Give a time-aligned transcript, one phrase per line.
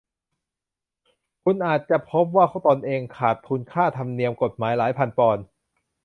[1.43, 5.45] คุณอาจจะพบว่าตนเองขาดทุนค่าธรรมเนียมกฎหมายหลายพันปอนด์